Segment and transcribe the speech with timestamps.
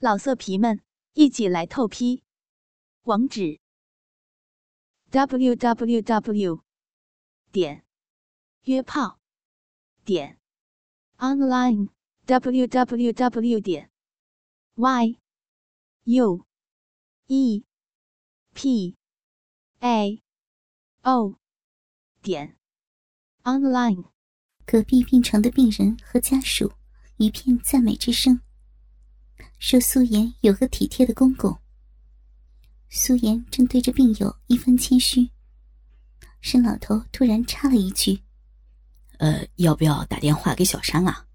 [0.00, 0.80] 老色皮们，
[1.14, 2.22] 一起来透批！
[3.02, 3.58] 网址
[5.10, 6.62] ：w w w
[7.50, 7.84] 点
[8.62, 9.18] 约炮
[10.04, 10.38] 点
[11.16, 11.88] online
[12.26, 13.90] w w w 点
[14.76, 15.18] y
[16.04, 16.46] u
[17.26, 17.64] e
[18.54, 18.96] p
[19.80, 20.22] a
[21.02, 21.40] o
[22.22, 22.56] 点
[23.42, 24.04] online。
[24.64, 26.72] 隔壁病床的病人和家属
[27.16, 28.40] 一片赞美之声。
[29.58, 31.58] 说苏颜有个体贴的公公。
[32.88, 35.28] 苏妍正对着病友一番谦虚，
[36.40, 38.22] 沈老头突然插了一句
[39.18, 41.26] ：“呃，要不要打电话给小山啊？”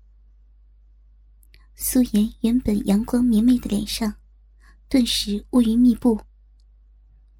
[1.76, 4.16] 苏妍原本阳光明媚的脸上，
[4.88, 6.20] 顿时乌云密布。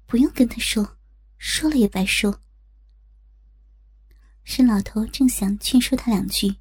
[0.06, 0.98] 不用跟他说，
[1.38, 2.42] 说了也白说。
[4.44, 6.54] 沈老头正想劝说他两句，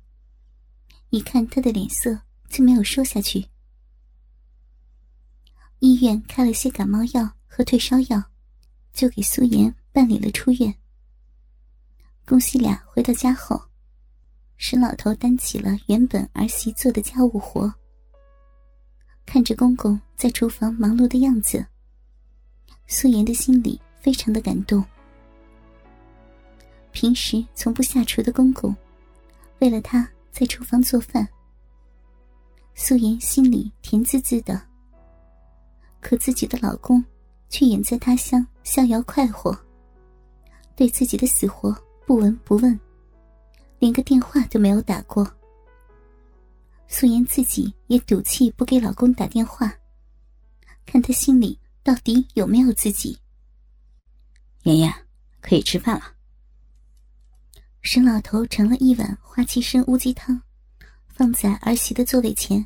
[1.09, 3.45] 一看他的脸色，就没有说下去。
[5.83, 8.23] 医院开了些感冒药和退烧药，
[8.93, 10.73] 就给苏颜办理了出院。
[12.25, 13.61] 公西俩回到家后，
[14.55, 17.69] 沈老头担起了原本儿媳做的家务活。
[19.25, 21.65] 看着公公在厨房忙碌的样子，
[22.87, 24.81] 苏颜的心里非常的感动。
[26.93, 28.73] 平时从不下厨的公公，
[29.59, 31.27] 为了他在厨房做饭，
[32.73, 34.69] 苏颜心里甜滋滋的。
[36.03, 37.03] 可自己的老公，
[37.49, 39.57] 却远在他乡逍遥快活，
[40.75, 42.77] 对自己的死活不闻不问，
[43.79, 45.25] 连个电话都没有打过。
[46.87, 49.73] 素颜自己也赌气不给老公打电话，
[50.85, 53.17] 看他心里到底有没有自己。
[54.63, 54.93] 妍妍，
[55.41, 56.13] 可以吃饭了。
[57.81, 60.41] 沈老头盛了一碗花旗参乌鸡汤，
[61.07, 62.65] 放在儿媳的座位前。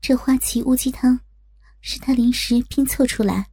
[0.00, 1.18] 这花旗乌鸡汤。
[1.82, 3.48] 是他临时拼凑出来，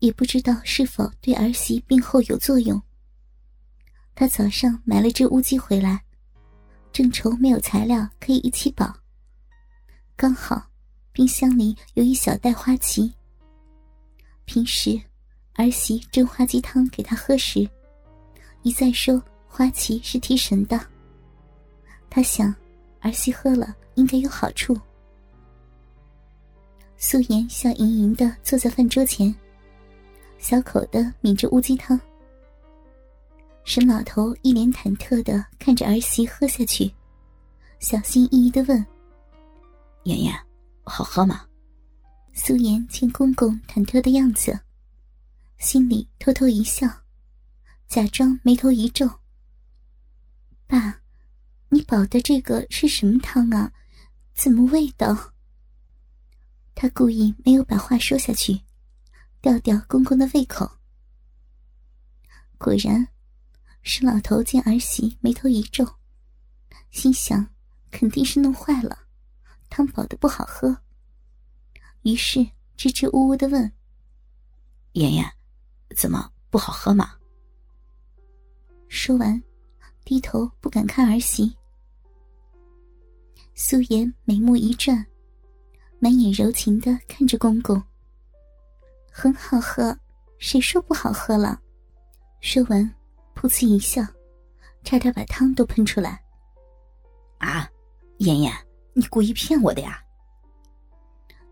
[0.00, 2.82] 也不知道是否对儿媳病后有作用。
[4.14, 6.02] 他早上买了只乌鸡回来，
[6.90, 8.92] 正愁没有材料可以一起煲。
[10.16, 10.70] 刚好
[11.12, 13.12] 冰箱里有一小袋花旗。
[14.46, 15.00] 平时
[15.54, 17.68] 儿媳蒸花鸡汤给他喝时，
[18.62, 20.80] 一再说花旗是提神的。
[22.08, 22.54] 他想，
[23.00, 24.74] 儿媳喝了应该有好处。
[27.06, 29.32] 素颜笑盈盈的坐在饭桌前，
[30.38, 32.00] 小口的抿着乌鸡汤。
[33.62, 36.90] 沈老头一脸忐忑的看着儿媳喝下去，
[37.78, 38.82] 小心翼翼的问
[40.04, 40.34] ：“妍妍，
[40.82, 41.44] 好喝吗？”
[42.32, 44.58] 素颜见公公忐忑的样子，
[45.58, 46.88] 心里偷偷一笑，
[47.86, 49.06] 假装眉头一皱
[50.66, 51.02] ：“爸，
[51.68, 53.70] 你煲的这个是什么汤啊？
[54.32, 55.32] 怎么味道？”
[56.74, 58.60] 他故意没有把话说下去，
[59.40, 60.70] 吊吊公公的胃口。
[62.58, 63.06] 果然，
[63.82, 65.86] 沈老头见儿媳眉头一皱，
[66.90, 67.46] 心想
[67.90, 68.98] 肯定是弄坏了，
[69.70, 70.76] 汤煲的不好喝。
[72.02, 72.46] 于是
[72.76, 73.72] 支支吾吾的问
[74.92, 75.32] ：“妍妍，
[75.96, 77.14] 怎么不好喝吗？”
[78.88, 79.42] 说完，
[80.04, 81.56] 低头不敢看儿媳。
[83.54, 85.06] 素颜眉目一转。
[86.04, 87.82] 满眼柔情的看着公公，
[89.10, 89.98] 很好喝，
[90.36, 91.58] 谁说不好喝了？
[92.42, 92.94] 说完，
[93.34, 94.06] 噗呲一笑，
[94.82, 96.22] 差点把汤都喷出来。
[97.38, 97.66] 啊，
[98.18, 98.52] 妍妍，
[98.92, 99.98] 你故意骗我的呀？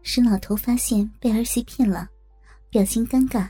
[0.03, 2.11] 沈老头发现被儿媳骗了，
[2.69, 3.49] 表情尴尬。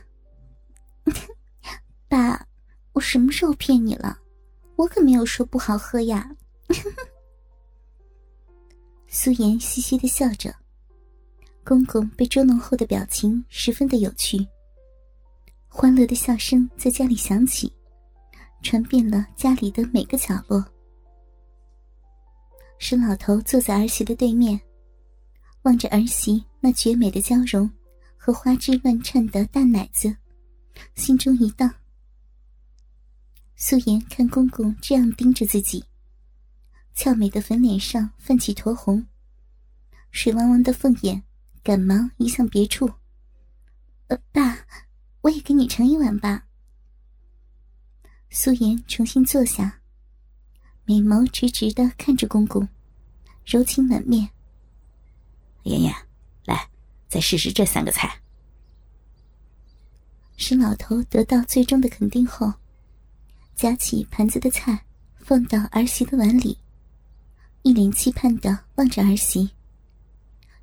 [2.07, 2.47] 爸，
[2.93, 4.17] 我什么时候骗你了？
[4.77, 6.31] 我可没有说不好喝呀。
[9.11, 10.62] 苏妍嘻嘻的笑着。
[11.65, 14.45] 公公被捉弄后的表情十分的有趣，
[15.69, 17.73] 欢乐的笑声在家里响起，
[18.63, 20.65] 传遍了家里的每个角落。
[22.79, 24.61] 沈老头坐在儿媳的对面，
[25.63, 27.71] 望着儿媳那绝美的娇容
[28.17, 30.15] 和花枝乱颤的大奶子，
[30.97, 31.73] 心中一荡。
[33.55, 35.85] 素颜看公公这样盯着自己，
[36.93, 39.07] 俏美的粉脸上泛起酡红，
[40.11, 41.23] 水汪汪的凤眼。
[41.63, 42.91] 赶忙移向别处。
[44.09, 44.67] 呃，爸，
[45.21, 46.47] 我也给你盛一碗吧。
[48.31, 49.81] 素颜重新坐下，
[50.85, 52.69] 美眸直直的看着公公，
[53.45, 54.29] 柔情满面。
[55.63, 55.95] 妍妍，
[56.45, 56.69] 来，
[57.09, 58.21] 再试试这三个菜。
[60.37, 62.53] 沈老头得到最终的肯定后，
[63.55, 64.85] 夹起盘子的菜
[65.19, 66.59] 放到儿媳的碗里，
[67.63, 69.49] 一脸期盼的望着儿媳。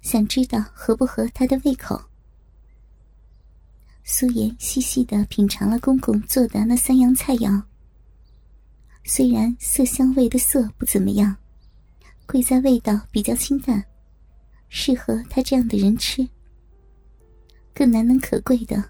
[0.01, 2.01] 想知道合不合他的胃口。
[4.04, 7.62] 苏颜细细的品尝了公公做的那三样菜肴，
[9.04, 11.36] 虽然色香味的色不怎么样，
[12.25, 13.84] 贵在味道比较清淡，
[14.68, 16.28] 适合他这样的人吃。
[17.74, 18.84] 更难能可贵的，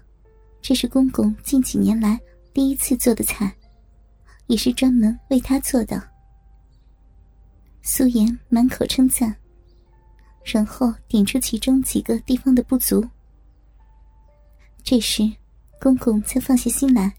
[0.62, 2.18] 这是公公近几年来
[2.52, 3.54] 第一次做的菜，
[4.46, 6.02] 也是专门为他做的。
[7.82, 9.36] 苏颜满口称赞，
[10.44, 13.06] 然后点出其中几个地方的不足。
[14.82, 15.30] 这时，
[15.80, 17.14] 公公才放下心来，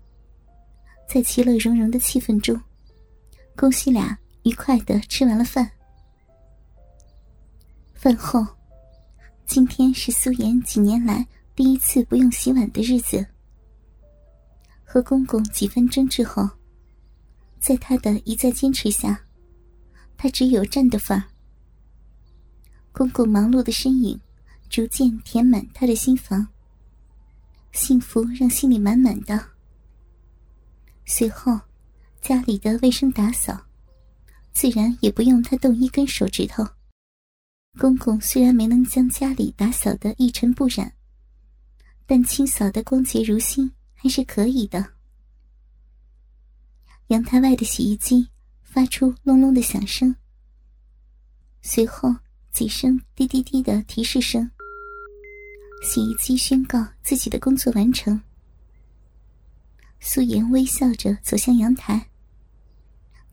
[1.07, 2.59] 在其乐融融的气氛中，
[3.55, 5.69] 公媳俩愉快的吃完了饭。
[7.93, 8.45] 饭后，
[9.45, 11.25] 今天是苏颜几年来
[11.55, 13.25] 第一次不用洗碗的日子。
[14.83, 16.49] 和公公几番争执后，
[17.59, 19.21] 在他的一再坚持下，
[20.17, 21.23] 他只有站的份儿。
[22.91, 24.19] 公公忙碌的身影，
[24.69, 26.47] 逐渐填满他的心房。
[27.71, 29.49] 幸福让心里满满的。
[31.05, 31.59] 随后，
[32.21, 33.65] 家里的卫生打扫，
[34.51, 36.65] 自然也不用他动一根手指头。
[37.79, 40.93] 公公虽然没能将家里打扫的一尘不染，
[42.05, 44.85] 但清扫的光洁如新还是可以的。
[47.07, 48.27] 阳台外的洗衣机
[48.61, 50.13] 发出隆隆的响声，
[51.61, 52.13] 随后
[52.51, 54.49] 几声滴滴滴的提示声。
[55.83, 58.21] 洗衣机宣告自己的工作完成。
[59.99, 62.09] 素颜微笑着走向阳台，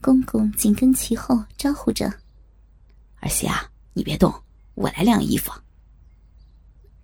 [0.00, 2.12] 公公紧跟其后招呼着
[3.20, 4.32] ：“儿媳啊，你别动，
[4.74, 5.50] 我来晾衣服。”“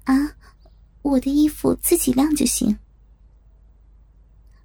[0.05, 0.37] 啊，
[1.03, 2.79] 我的衣服自己晾就行。”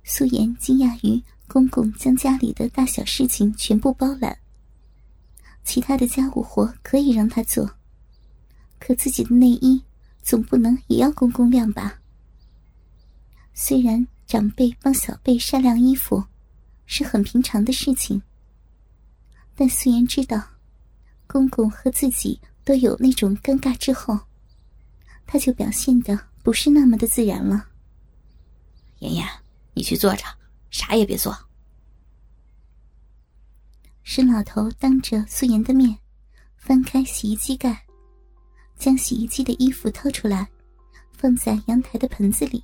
[0.04, 4.38] 素颜惊讶于公公将家里的大小事情全部包揽，
[5.70, 7.70] 其他的家务活可以让他做，
[8.80, 9.84] 可自己的内衣。
[10.24, 12.00] 总不能也要公公晾吧？
[13.54, 16.24] 虽然长辈帮小辈晒晾衣服
[16.88, 18.20] 是很平常的事情，
[19.56, 20.44] 但素颜知道，
[21.28, 24.20] 公公和自己都有那种尴尬之后，
[25.28, 27.68] 他就表现的不是那么的自然了。
[29.00, 29.28] 妍妍，
[29.76, 30.26] 你去坐着，
[30.72, 31.49] 啥也别做。
[34.04, 35.98] 沈老头当着素颜的面，
[36.58, 37.86] 翻开洗衣机盖。
[38.78, 40.48] 将洗衣机的衣服掏出来，
[41.12, 42.64] 放在阳台的盆子里，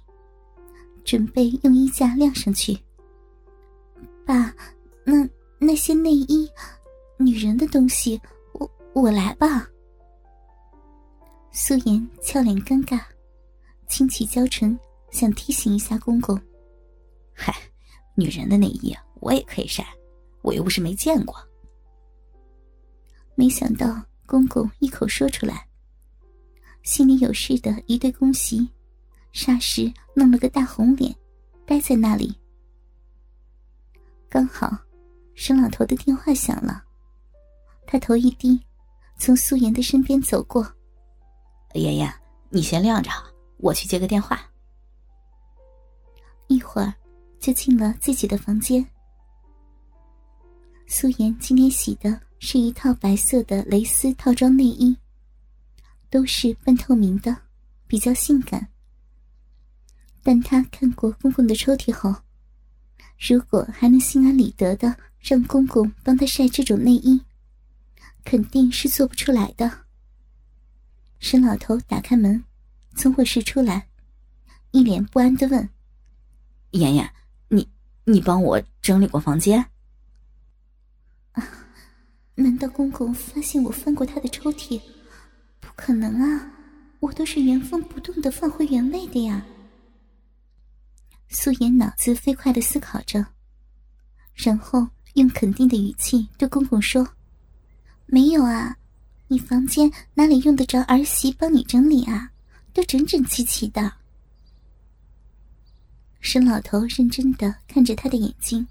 [1.04, 2.78] 准备用衣架晾上去。
[4.26, 4.56] 爸，
[5.04, 5.28] 那
[5.60, 6.50] 那些内衣，
[7.20, 8.20] 女人的东西，
[8.54, 9.68] 我我来吧。
[11.52, 13.02] 素颜俏脸尴尬，
[13.88, 14.80] 轻启娇唇，
[15.12, 16.40] 想提醒一下公公。
[17.36, 17.54] 嗨，
[18.16, 19.86] 女人的内衣我也可以晒，
[20.46, 21.36] 我又不是没见过。
[23.34, 25.68] 没想到公公一口说出来。
[26.84, 28.70] 心里有事的一对公媳，
[29.34, 31.14] 霎时弄了个大红脸，
[31.66, 32.40] 呆在那里。
[34.30, 34.78] 刚好，
[35.34, 36.84] 沈老头的电话响了，
[37.88, 38.64] 他头一低，
[39.18, 40.72] 从素颜的身边走过。
[41.74, 42.14] 妍妍，
[42.52, 43.10] 你先晾着，
[43.58, 44.40] 我去接个电话。
[46.46, 46.94] 一会儿，
[47.40, 48.88] 就进了自己的房间。
[50.88, 54.96] 素颜今天洗的是一套白色的蕾丝套装内衣。
[56.10, 57.36] 都是半透明的，
[57.88, 58.70] 比较性感。
[60.24, 62.16] 但他看过公公的抽屉后，
[63.20, 67.20] 如果还能心安理得的让公公帮他晒这种内衣，
[68.24, 69.86] 肯定是做不出来的。
[71.20, 72.42] 沈老头打开门，
[72.96, 73.90] 从卧室出来，
[74.72, 75.68] 一脸不安的问
[76.72, 77.12] ：“妍妍，
[77.50, 77.68] 你
[78.06, 79.66] 你帮我整理过房间？”
[82.36, 84.80] 难道公公发现我翻过他的抽屉？
[85.62, 86.52] 不可能啊，
[87.00, 89.46] 我都是原封不动的放回原位的呀。
[91.30, 93.26] 素颜脑子飞快的思考着，
[94.34, 97.08] 然后用肯定的语气对公公说
[98.06, 98.78] ：“没有啊，
[99.28, 102.32] 你房间哪里用得着儿媳帮你整理啊？
[102.74, 103.92] 都整整齐齐的。”
[106.20, 108.68] 沈老头认真的看着他的眼睛，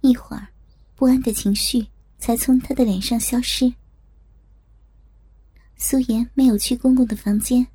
[0.00, 0.48] 一会儿，
[0.94, 1.86] 不安的情绪
[2.22, 3.74] 才从他的脸上消失。
[5.76, 7.66] 苏颜没有去公公的房间，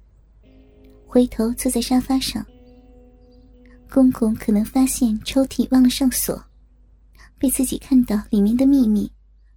[1.06, 2.46] 回头坐在沙发上。
[3.92, 6.42] 公公可能发现抽屉忘了上锁，
[7.38, 9.12] 被自己看到里面的秘密，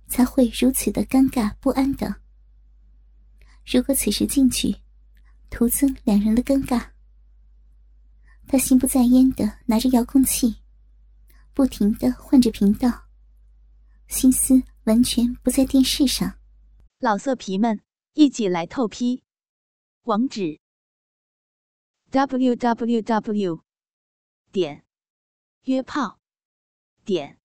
[0.09, 2.13] 才会如此的尴尬不安的。
[3.65, 4.75] 如果此时进去，
[5.51, 6.85] 徒增两人的尴尬。
[8.49, 10.57] 他心不在焉的拿着遥控器，
[11.55, 13.05] 不停的换着频道，
[14.09, 16.39] 心思完全不在电视上。
[16.99, 17.81] 老色皮们。
[18.13, 19.23] 一起来透批。
[20.03, 20.61] 网址
[22.11, 23.65] ：w w w
[24.51, 24.85] 点
[25.63, 26.19] 约炮
[27.05, 27.39] 点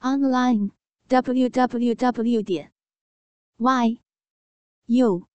[0.00, 0.72] online
[1.08, 2.72] w w w 点
[3.58, 4.00] y
[4.86, 5.28] u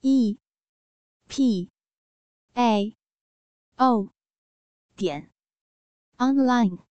[0.00, 0.38] e
[1.28, 1.70] p
[2.54, 2.96] a
[3.76, 4.08] o
[4.96, 5.30] 点
[6.16, 6.93] online。